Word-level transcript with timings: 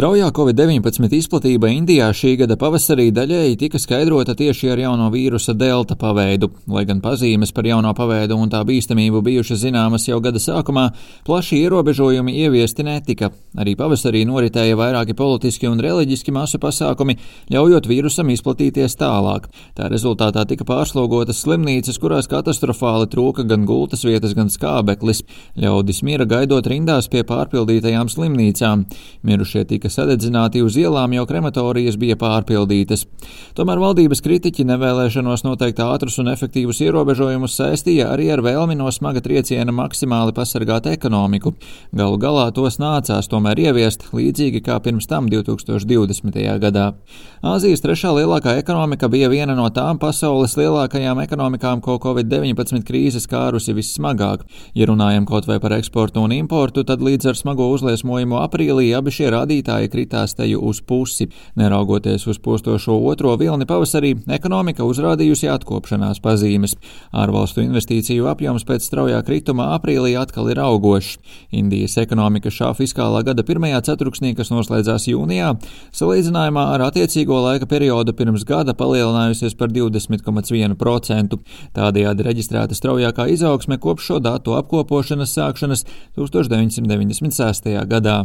Straujā 0.00 0.30
Covid-19 0.32 1.12
izplatība 1.12 1.68
Indijā 1.68 2.06
šī 2.16 2.30
gada 2.40 2.56
pavasarī 2.56 3.10
daļēji 3.12 3.58
tika 3.60 3.76
skaidrota 3.76 4.32
tieši 4.32 4.70
ar 4.72 4.80
jauno 4.80 5.10
vīrusa 5.12 5.52
delta 5.52 5.92
paveidu. 6.00 6.48
Lai 6.72 6.86
gan 6.88 7.02
pazīmes 7.04 7.50
par 7.52 7.66
jauno 7.68 7.92
paveidu 7.92 8.38
un 8.40 8.48
tā 8.48 8.62
bīstamību 8.64 9.20
bijušas 9.26 9.60
zināmas 9.60 10.08
jau 10.08 10.16
gada 10.24 10.40
sākumā, 10.40 10.86
plaši 11.26 11.58
ierobežojumi 11.66 12.32
ieviesti 12.46 12.86
netika. 12.88 13.28
Arī 13.60 13.74
pavasarī 13.76 14.22
noritēja 14.24 14.78
vairāki 14.80 15.12
politiski 15.18 15.68
un 15.68 15.82
reliģiski 15.84 16.32
masu 16.32 16.56
pasākumi, 16.62 17.18
ļaujot 17.52 17.90
vīrusam 17.92 18.32
izplatīties 18.32 18.96
tālāk. 18.96 19.50
Tā 19.76 19.90
rezultātā 19.92 20.46
tika 20.48 20.64
pārslogotas 20.64 21.44
slimnīcas, 21.44 22.00
kurās 22.00 22.30
katastrofāli 22.32 23.10
trūka 23.12 23.44
gan 23.52 23.68
gultas 23.68 24.08
vietas, 24.08 24.32
gan 24.38 24.48
skābeklis. 24.48 25.26
Ļaudis 25.60 26.00
miera 26.08 26.24
gaidot 26.24 26.72
rindās 26.72 27.12
pie 27.12 27.20
pārpildītajām 27.28 28.08
slimnīcām. 28.08 28.88
Mirušie 29.28 29.68
tika 29.68 29.89
sadedzināti 29.92 30.62
uz 30.64 30.76
ielām, 30.80 31.12
jo 31.16 31.26
krematorijas 31.28 31.98
bija 32.00 32.16
pārpildītas. 32.20 33.06
Tomēr 33.58 33.80
valdības 33.82 34.22
kritiķi 34.24 34.66
nevēlēšanos 34.68 35.44
noteikt 35.46 35.82
ātrus 35.84 36.18
un 36.22 36.30
efektīvus 36.32 36.82
ierobežojumus 36.86 37.56
saistīja 37.58 38.10
arī 38.14 38.30
ar 38.34 38.44
vēlmi 38.46 38.78
no 38.78 38.90
smaga 38.94 39.22
trieciena 39.24 39.74
maksimāli 39.74 40.34
pasargāt 40.36 40.86
ekonomiku. 40.90 41.54
Galu 41.96 42.20
galā 42.22 42.48
tos 42.54 42.78
nācās 42.82 43.30
tomēr 43.30 43.60
ieviest 43.66 44.08
līdzīgi 44.16 44.62
kā 44.66 44.78
pirms 44.84 45.08
tam 45.10 45.28
2020. 45.32 46.40
gadā. 46.62 46.90
Āzijas 47.40 47.80
trešā 47.80 48.12
lielākā 48.12 48.58
ekonomika 48.60 49.08
bija 49.08 49.30
viena 49.32 49.54
no 49.56 49.64
tām 49.72 49.96
pasaules 49.96 50.58
lielākajām 50.60 51.22
ekonomikām, 51.22 51.80
ko 51.80 51.96
Covid-19 52.02 52.84
krīze 52.84 53.22
skārusi 53.24 53.72
vissmagāk. 53.72 54.42
Ja 54.76 54.90
runājam 54.90 55.24
kaut 55.24 55.48
vai 55.48 55.56
par 55.62 55.72
eksportu 55.78 56.20
un 56.20 56.34
importu, 56.36 56.84
tad 56.84 57.00
līdz 57.00 57.30
ar 57.32 57.38
smago 57.38 57.70
uzliesmojumu 57.72 58.36
aprīlī 58.42 58.90
abi 58.96 59.14
šie 59.16 59.30
rādītāji 59.32 59.79
rādītāji 59.80 59.90
kritās 59.90 60.34
teju 60.34 60.60
uz 60.60 60.80
pusi. 60.80 61.28
Neraugoties 61.56 62.26
uz 62.26 62.38
postošo 62.38 62.98
otro 63.08 63.36
vilni 63.36 63.66
pavasarī, 63.66 64.16
ekonomika 64.28 64.84
uzrādījusi 64.84 65.48
atkopšanās 65.50 66.20
pazīmes. 66.20 66.76
Ārvalstu 67.12 67.62
investīciju 67.62 68.28
apjoms 68.28 68.64
pēc 68.64 68.84
straujā 68.84 69.22
krituma 69.24 69.74
aprīlī 69.76 70.16
atkal 70.18 70.50
ir 70.50 70.60
augošs. 70.60 71.18
Indijas 71.52 71.96
ekonomika 71.98 72.50
šā 72.50 72.74
fiskālā 72.74 73.24
gada 73.24 73.42
pirmajā 73.42 73.80
ceturksnī, 73.82 74.34
kas 74.36 74.50
noslēdzās 74.50 75.08
jūnijā, 75.08 75.56
salīdzinājumā 75.92 76.66
ar 76.74 76.86
attiecīgo 76.90 77.40
laika 77.40 77.66
periodu 77.66 78.12
pirms 78.12 78.44
gada 78.44 78.74
palielinājusies 78.74 79.56
par 79.56 79.70
20,1%. 79.70 81.38
Tādējādi 81.74 82.26
reģistrēta 82.26 82.76
straujākā 82.76 83.28
izaugsme 83.32 83.78
kopš 83.80 84.10
šo 84.10 84.18
datu 84.20 84.56
apkopošanas 84.58 85.34
sākšanas 85.36 85.86
1996. 86.18 87.76
gadā. 87.88 88.24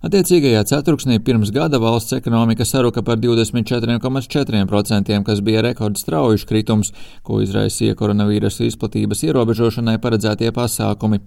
Attiecīgajā 0.00 0.62
ceturksnī 0.80 1.18
pirms 1.20 1.50
gada 1.52 1.76
valsts 1.80 2.14
ekonomika 2.16 2.64
saruka 2.64 3.02
par 3.04 3.18
24,4%, 3.20 5.16
kas 5.26 5.40
bija 5.44 5.60
rekordstraujuši 5.66 6.46
kritums, 6.48 6.92
ko 7.26 7.40
izraisīja 7.44 7.96
koronavīrusa 7.98 8.64
izplatības 8.64 9.20
ierobežošanai 9.26 9.98
paredzētie 10.00 10.48
pasākumi. 10.56 11.20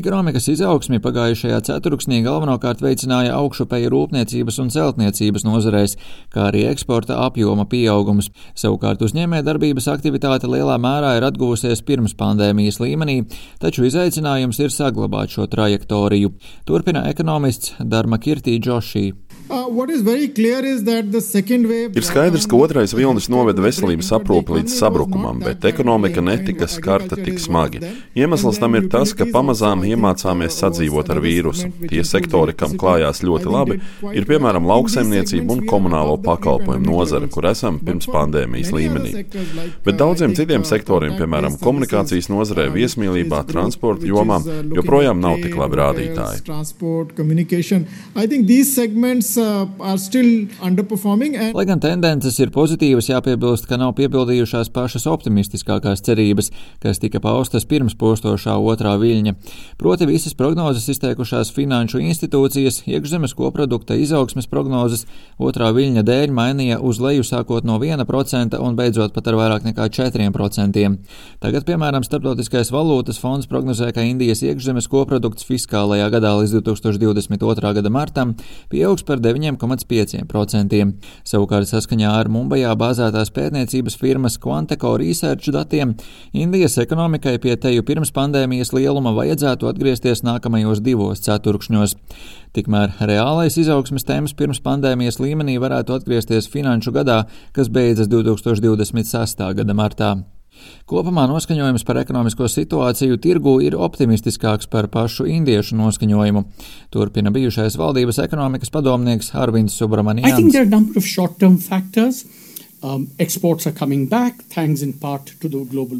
Ekonomikas 0.00 0.50
izaugsmi 0.52 1.00
pagājušajā 1.04 1.60
ceturksnī 1.70 2.20
galvenokārt 2.26 2.82
veicināja 2.84 3.36
augšupēja 3.38 3.92
rūpniecības 3.94 4.60
un 4.64 4.72
celtniecības 4.74 5.46
nozarēs, 5.48 5.96
kā 6.34 6.50
arī 6.50 6.66
eksporta 6.68 7.16
apjoma 7.24 7.64
pieaugums. 7.70 8.28
Savukārt 8.58 9.06
uzņēmē 9.06 9.40
darbības 9.46 9.88
aktivitāte 9.94 10.50
lielā 10.50 10.76
mērā 10.82 11.14
ir 11.16 11.28
atguvusies 11.30 11.84
pirms 11.88 12.16
pandēmijas 12.18 12.82
līmenī, 12.84 13.22
taču 13.62 13.88
izaicinājums 13.88 14.60
ir 14.60 14.74
saglabāt 14.74 15.32
šo 15.32 15.48
trajektoriju. 15.48 16.34
Turpina 16.68 17.06
ekonomists 17.08 17.78
Darma 17.80 18.20
Kirtī 18.20 18.58
Džošī. 18.60 18.97
Uh, 18.98 19.28
Ir 21.96 22.04
skaidrs, 22.04 22.44
ka 22.44 22.56
otrais 22.60 22.92
vilnis 22.92 23.30
noveda 23.32 23.62
veselības 23.64 24.10
aprūpi 24.18 24.58
līdz 24.58 24.74
sabrukumam, 24.76 25.38
bet 25.40 25.64
ekonomika 25.64 26.20
netika 26.20 26.68
skarta 26.68 27.16
tik 27.16 27.40
smagi. 27.40 27.80
Iemesls 28.18 28.60
tam 28.60 28.76
ir 28.76 28.90
tas, 28.92 29.14
ka 29.16 29.24
pamazām 29.32 29.86
iemācāmies 29.88 30.58
sadzīvot 30.60 31.08
ar 31.14 31.20
vīrusu. 31.24 31.70
Tie 31.88 32.04
sektori, 32.04 32.52
kam 32.60 32.76
klājās 32.80 33.22
ļoti 33.24 33.48
labi, 33.54 33.78
ir 34.12 34.26
piemēram 34.28 34.68
lauksaimniecība 34.68 35.56
un 35.56 35.64
komunālo 35.70 36.18
pakalpojumu 36.26 36.84
nozare, 36.90 37.30
kur 37.32 37.48
esam 37.48 37.80
pirms 37.80 38.10
pandēmijas 38.12 38.74
līmenī. 38.76 39.24
Bet 39.86 39.96
daudziem 39.96 40.36
citiem 40.36 40.68
sektoriem, 40.68 41.16
piemēram, 41.16 41.56
komunikācijas 41.62 42.28
nozarē, 42.28 42.68
viesmīlībā, 42.76 43.40
transporta 43.48 44.04
jomā, 44.12 44.42
joprojām 44.76 45.24
nav 45.24 45.40
tik 45.40 45.56
labi 45.56 45.80
rādītāji. 45.80 46.44
Uh, 51.38 51.50
Lai 51.54 51.64
gan 51.68 51.80
tendences 51.82 52.38
ir 52.40 52.52
pozitīvas, 52.54 53.10
jāpiebilst, 53.10 53.66
ka 53.68 53.78
nav 53.80 53.94
piepildījušās 53.98 54.70
pašas 54.74 55.06
optimistiskākās 55.10 56.02
cerības, 56.06 56.50
kas 56.82 57.00
tika 57.02 57.20
paustas 57.22 57.66
pirms 57.68 57.96
postošā 57.98 58.56
otrā 58.58 58.94
viļņa. 59.00 59.34
Proti 59.80 60.08
visas 60.08 60.36
prognozes 60.38 60.88
izteikušās 60.94 61.52
finanšu 61.56 62.02
institūcijas, 62.02 62.82
iekšzemes 62.88 63.34
koprodukta 63.38 63.98
izaugsmes 63.98 64.48
prognozes 64.50 65.06
otrā 65.38 65.70
viļņa 65.76 66.04
dēļ 66.08 66.34
mainīja 66.34 66.80
uz 66.80 67.02
leju 67.02 67.26
sākot 67.26 67.66
no 67.68 67.78
1% 67.82 68.58
un 68.58 68.78
beidzot 68.78 69.14
pat 69.16 69.28
ar 69.28 69.38
vairāk 69.38 69.68
nekā 69.68 69.90
4%. 69.98 70.86
Tagad, 71.42 71.66
piemēram, 71.68 72.06
Starptautiskais 72.06 72.72
valūtas 72.74 73.20
fonds 73.20 73.48
prognozē, 73.50 73.90
ka 73.94 74.04
Indijas 74.06 74.42
iekšzemes 74.46 74.88
koprodukts 74.90 75.46
fiskālajā 75.48 76.08
gadā 76.14 76.34
līdz 76.40 76.60
2022. 76.62 77.74
gada 77.78 77.92
martam 77.92 78.34
pieaugs 78.78 79.02
par 79.06 79.18
9,5%. 79.22 80.78
Savukārt 81.26 81.70
saskaņā 81.70 82.12
ar 82.20 82.30
Mumbajā 82.30 82.74
bāzētās 82.78 83.32
pētniecības 83.34 83.98
firmas 83.98 84.38
Quanteco 84.38 84.94
Research 85.00 85.50
datiem 85.54 85.96
Indijas 86.32 86.78
ekonomikai 86.78 87.38
pie 87.42 87.56
teju 87.58 87.84
pirms 87.88 88.14
pandēmijas 88.14 88.72
lieluma 88.76 89.14
vajadzētu 89.18 89.72
atgriezties 89.72 90.22
nākamajos 90.26 90.82
divos 90.84 91.24
ceturkšņos. 91.26 91.96
Tikmēr 92.56 92.94
reālais 93.10 93.58
izaugsmes 93.60 94.06
temps 94.08 94.36
pirms 94.38 94.62
pandēmijas 94.64 95.20
līmenī 95.22 95.58
varētu 95.60 95.98
atgriezties 95.98 96.50
finanšu 96.52 96.94
gadā, 96.94 97.24
kas 97.52 97.70
beidzas 97.72 98.10
2026. 98.12 99.48
gada 99.58 99.76
martā. 99.76 100.16
Kopumā 100.88 101.26
noskaņojums 101.28 101.84
par 101.84 102.00
ekonomisko 102.02 102.48
situāciju 102.48 103.18
tirgu 103.22 103.58
ir 103.64 103.76
optimistiskāks 103.76 104.70
par 104.70 104.88
pašu 104.92 105.26
indiešu 105.28 105.76
noskaņojumu. 105.78 106.44
Turpina 106.94 107.32
bijušais 107.34 107.76
valdības 107.80 108.22
ekonomikas 108.24 108.72
padomnieks 108.74 109.34
Arvinds 109.36 109.76
Subramanians. 109.78 110.32
Um, 112.78 113.08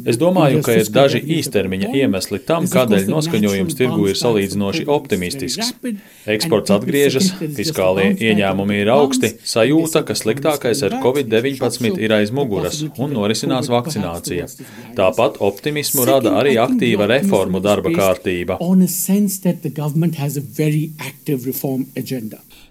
es 0.07 0.19
domāju, 0.21 0.61
ka 0.63 0.77
ir 0.79 0.87
daži 0.95 1.19
īstermiņa 1.35 1.89
iemesli 1.99 2.39
tam, 2.47 2.63
kādēļ 2.71 3.09
noskaņojums 3.11 3.75
tirgu 3.75 4.05
ir 4.07 4.19
salīdzinoši 4.19 4.85
optimistisks. 4.87 5.73
Eksports 6.35 6.71
atgriežas, 6.71 7.33
fiskālie 7.57 8.13
ieņēmumi 8.15 8.79
ir 8.79 8.93
augsti, 8.95 9.33
sajūta, 9.43 10.05
ka 10.07 10.15
sliktākais 10.15 10.85
ar 10.87 10.95
covid-19 11.03 11.99
ir 11.99 12.15
aiz 12.15 12.31
muguras 12.31 12.79
un 12.95 13.11
norisinās 13.17 13.67
vakcinācija. 13.73 14.47
Tāpat 14.95 15.41
optimismu 15.43 16.07
rada 16.07 16.37
arī 16.39 16.55
aktīva 16.63 17.09
reformu 17.11 17.59
darba 17.59 17.91
kārtība. 17.91 18.55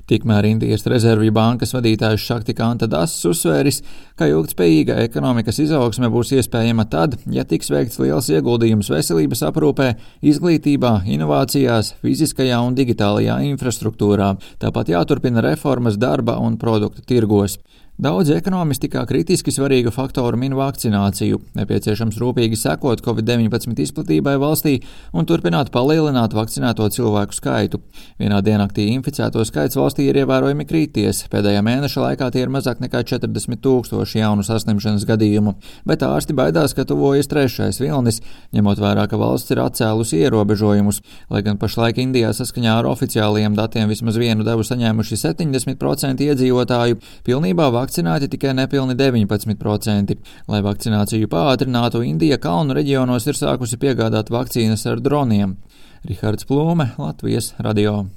Tikmēr 0.09 0.47
Indijas 0.49 0.87
rezervju 0.89 1.33
bankas 1.37 1.75
vadītājs 1.77 2.23
Šakti 2.25 2.55
Kanta 2.57 2.87
Dasas 2.89 3.27
uzsvēris, 3.29 3.83
ka 4.17 4.25
ilgtspējīga 4.31 4.97
ekonomikas 5.05 5.61
izaugsme 5.61 6.09
būs 6.13 6.33
iespējama 6.39 6.87
tad, 6.89 7.19
ja 7.29 7.45
tiks 7.45 7.69
veikts 7.69 8.01
liels 8.01 8.31
ieguldījums 8.33 8.89
veselības 8.89 9.45
aprūpē, 9.51 9.91
izglītībā, 10.33 10.95
inovācijās, 11.13 11.93
fiziskajā 12.01 12.63
un 12.65 12.79
digitālajā 12.79 13.37
infrastruktūrā. 13.51 14.31
Tāpat 14.65 14.95
jāturpina 14.95 15.45
reformas 15.45 16.01
darba 16.01 16.39
un 16.41 16.57
produktu 16.57 17.05
tirgos. 17.05 17.59
Daudzi 17.99 18.37
ekonomisti 18.39 18.87
kā 18.93 19.01
kritiski 19.11 19.51
svarīgu 19.51 19.91
faktoru 19.91 20.39
min 20.39 20.53
vakcināciju. 20.55 21.41
Nepieciešams 21.59 22.21
rūpīgi 22.23 22.55
sekot 22.55 23.01
Covid-19 23.03 23.81
izplatībai 23.83 24.37
valstī 24.39 24.77
un 25.11 25.27
turpināt 25.27 25.73
palielināt 25.75 26.31
vakcinēto 26.39 26.87
cilvēku 26.95 27.35
skaitu. 27.35 27.81
Vienā 28.23 28.39
diennaktī 28.47 28.85
inficēto 28.93 29.43
skaits 29.43 29.75
valstī 29.75 30.07
ir 30.13 30.21
ievērojami 30.23 30.67
krities. 30.71 31.25
Pēdējā 31.33 31.65
mēneša 31.67 32.05
laikā 32.05 32.29
tie 32.37 32.45
ir 32.45 32.53
mazāk 32.55 32.79
nekā 32.85 33.01
40 33.03 33.59
tūkstoši 33.67 34.23
jaunu 34.23 34.47
saslimšanas 34.47 35.03
gadījumu, 35.11 35.57
bet 35.83 36.07
ārsti 36.07 36.39
baidās, 36.39 36.77
ka 36.79 36.87
tuvojas 36.87 37.27
trešais 37.35 37.83
vilnis, 37.83 38.23
ņemot 38.55 38.79
vērā, 38.79 39.09
ka 39.11 39.19
valsts 39.19 39.57
ir 39.57 39.65
atcēlusi 39.65 40.23
ierobežojumus. 40.23 41.03
Lai 41.35 41.43
gan 41.43 41.59
pašlaik 41.59 41.99
Indijā 41.99 42.31
saskaņā 42.31 42.79
ar 42.79 42.93
oficiālajiem 42.95 43.59
datiem 43.59 43.91
vismaz 43.91 44.23
vienu 44.23 44.47
devu 44.47 44.63
saņēmuši 44.71 45.19
70% 45.27 46.31
iedzīvotāju, 46.31 47.03
pilnībā 47.27 47.67
vakcinēti 47.75 47.88
vakcinēti 47.89 48.29
tikai 48.29 48.53
nepilni 48.57 48.97
19%. 48.99 50.19
Lai 50.49 50.61
vakcināciju 50.65 51.31
pātrinātu, 51.33 52.05
Indija 52.05 52.39
kalnu 52.43 52.77
reģionos 52.77 53.27
ir 53.27 53.39
sākusi 53.39 53.81
piegādāt 53.81 54.33
vakcīnas 54.35 54.87
ar 54.91 55.01
droniem. 55.01 55.57
Rihards 56.05 56.47
Plūme, 56.49 56.93
Latvijas 57.01 57.55
radio. 57.59 58.09